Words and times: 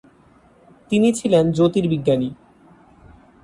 তিনি 0.91 1.09
ছিলেন 1.13 1.45
জ্যোতির্বিজ্ঞানী। 1.51 2.29